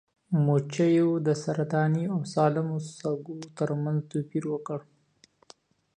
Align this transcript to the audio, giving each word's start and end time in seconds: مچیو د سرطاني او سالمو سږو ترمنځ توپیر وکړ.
مچیو 0.45 1.09
د 1.27 1.29
سرطاني 1.43 2.03
او 2.13 2.19
سالمو 2.33 2.77
سږو 2.97 3.35
ترمنځ 3.57 3.99
توپیر 4.11 4.43
وکړ. 4.49 4.79